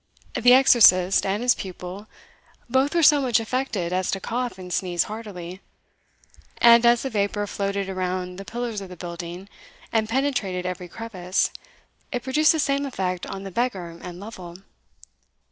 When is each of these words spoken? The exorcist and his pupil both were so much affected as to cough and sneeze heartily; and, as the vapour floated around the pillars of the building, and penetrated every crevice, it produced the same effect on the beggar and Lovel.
The 0.35 0.55
exorcist 0.55 1.27
and 1.27 1.43
his 1.43 1.53
pupil 1.53 2.07
both 2.67 2.95
were 2.95 3.03
so 3.03 3.21
much 3.21 3.39
affected 3.39 3.93
as 3.93 4.09
to 4.09 4.19
cough 4.19 4.57
and 4.57 4.73
sneeze 4.73 5.03
heartily; 5.03 5.61
and, 6.57 6.83
as 6.87 7.03
the 7.03 7.11
vapour 7.11 7.45
floated 7.45 7.87
around 7.87 8.37
the 8.37 8.43
pillars 8.43 8.81
of 8.81 8.89
the 8.89 8.97
building, 8.97 9.47
and 9.91 10.09
penetrated 10.09 10.65
every 10.65 10.87
crevice, 10.87 11.51
it 12.11 12.23
produced 12.23 12.51
the 12.51 12.59
same 12.59 12.83
effect 12.87 13.27
on 13.27 13.43
the 13.43 13.51
beggar 13.51 13.95
and 14.01 14.19
Lovel. 14.19 14.57